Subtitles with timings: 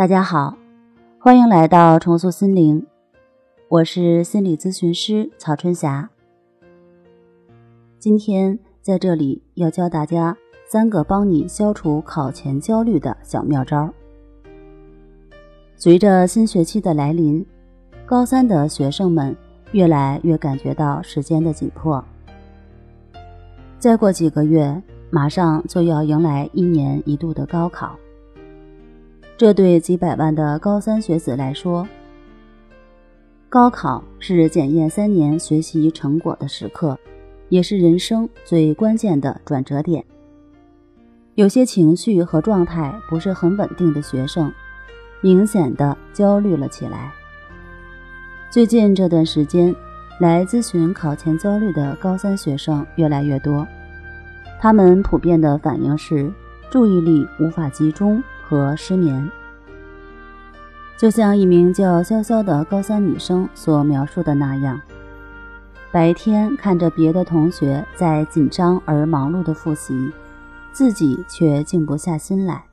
[0.00, 0.56] 大家好，
[1.18, 2.86] 欢迎来到重塑心灵，
[3.68, 6.08] 我是心理咨询师曹春霞。
[7.98, 10.34] 今天在这里要教大家
[10.64, 13.92] 三个帮你消除考前焦虑的小妙招。
[15.76, 17.44] 随着新学期的来临，
[18.06, 19.36] 高三的学生们
[19.72, 22.02] 越来越感觉到时间的紧迫。
[23.78, 27.94] 再过几个月，马上就要迎来一年一度的高考。
[29.40, 31.88] 这对几百万的高三学子来说，
[33.48, 36.98] 高考是检验三年学习成果的时刻，
[37.48, 40.04] 也是人生最关键的转折点。
[41.36, 44.52] 有些情绪和状态不是很稳定的学生，
[45.22, 47.10] 明显的焦虑了起来。
[48.50, 49.74] 最近这段时间，
[50.20, 53.66] 来咨询考前焦虑的高三学生越来越多，
[54.60, 56.30] 他们普遍的反应是
[56.70, 59.30] 注意力无法集中和失眠。
[60.98, 64.80] 就像一名叫潇潇的高三女生所描述的那样，
[65.92, 70.10] 白天看着别的同学在紧张而忙碌的复习，
[70.72, 72.64] 自己却静不下心来。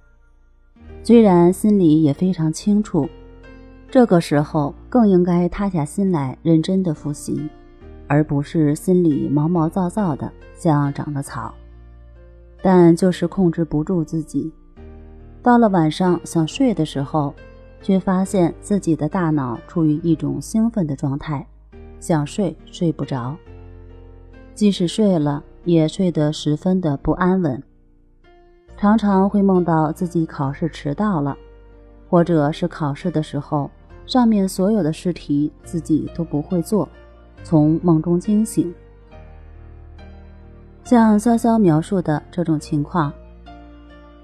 [1.03, 3.07] 虽然心里也非常清楚。
[3.89, 7.47] 这个时候更应该塌下心来认真的复习，
[8.07, 11.53] 而不是心里毛毛躁躁的像长了草。
[12.61, 14.51] 但就是控制不住自己，
[15.47, 17.33] 到了晚上想睡的时候，
[17.81, 21.47] 却发现自己的大脑处于一种兴奋的状态，
[22.01, 23.33] 想睡睡不着。
[24.53, 27.63] 即使睡了，也睡得十分的不安稳，
[28.75, 31.37] 常常会梦到自己考试迟到了，
[32.09, 33.71] 或者是考试的时候。
[34.05, 36.89] 上面所有的试题自己都不会做，
[37.45, 38.75] 从梦中惊醒。
[40.83, 43.13] 像潇潇描述的这种情况，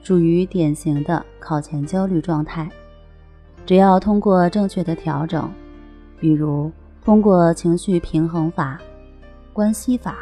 [0.04, 2.70] 属于典型的考前焦虑状态。
[3.66, 5.50] 只要通过正确的调整，
[6.20, 6.72] 比如
[7.04, 8.80] 通过情绪平衡法、
[9.54, 10.18] 关系法、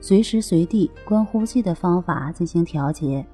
[0.00, 3.26] 随时随地观呼吸的方法进行调节，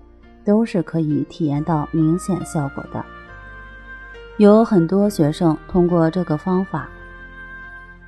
[0.44, 3.04] 都是可以体验到明显效果的。
[4.38, 6.88] 有很多学生通过这个方法，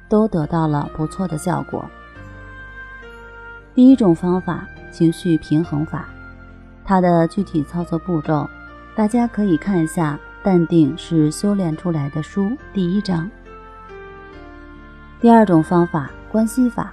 [0.09, 1.85] 都得到了不错的效果。
[3.75, 6.09] 第一种方法，情绪平衡法，
[6.85, 8.49] 它的具体操作步骤，
[8.95, 12.43] 大家可以看一下《淡定是修炼出来的书》
[12.75, 13.31] 第一章。
[15.19, 16.93] 第二种方法，关系法，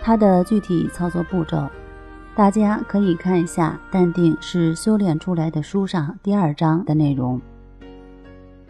[0.00, 1.68] 它的具体操作步骤，
[2.36, 7.40] 大家可以看一下《淡定是修炼出来的书》上第二章的内容。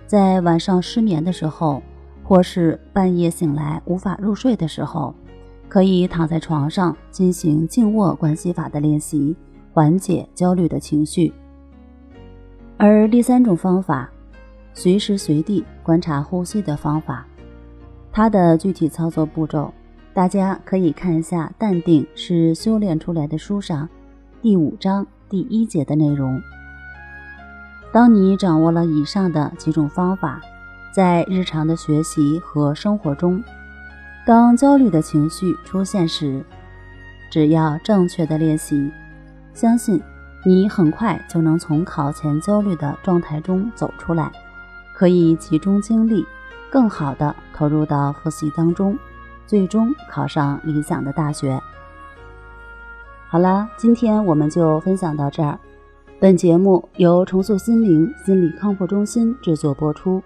[0.07, 1.83] 在晚上失眠的时候，
[2.25, 5.15] 或是半夜醒来无法入睡的时候，
[5.69, 9.37] 可以躺在床上进行静卧关系法的练习，
[9.73, 11.33] 缓解焦虑的情绪。
[12.77, 14.11] 而第三种方法，
[14.75, 17.27] 随时随地观察呼吸的方法，
[18.13, 19.73] 它的具体操作步骤，
[20.13, 23.89] 大家可以看一下《淡定是修炼出来的》书上
[24.41, 26.41] 第五章第一节的内容。
[27.93, 30.41] 当你掌握了以上的几种方法，
[30.95, 33.43] 在日常的学习和生活中，
[34.27, 36.45] 当焦虑的情绪出现时，
[37.31, 38.91] 只要正确的练习，
[39.55, 40.03] 相信
[40.45, 44.33] 你很快就能从考前焦虑的状态中走出来，
[44.95, 46.27] 可以集中精力，
[46.71, 48.99] 更好的投入到复习当中，
[49.47, 51.61] 最终考上理想的大学。
[53.29, 55.59] 好了，今天我们就分享到这儿。
[56.19, 60.23] 本节目由重塑心灵心理康复中心制作播出，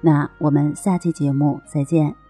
[0.00, 2.25] 那我们下期节目再见。